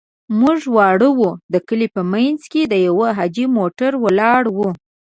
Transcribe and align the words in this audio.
موږ 0.39 0.59
واړه 0.75 1.09
وو، 1.17 1.29
د 1.53 1.55
کلي 1.67 1.87
په 1.95 2.01
منځ 2.11 2.39
کې 2.51 2.61
د 2.67 2.73
يوه 2.87 3.07
حاجي 3.17 3.45
موټر 3.57 3.91
ولاړ 4.03 4.43
و. 4.55 4.57